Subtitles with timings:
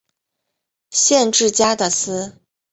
[0.89, 2.39] 县治加的斯。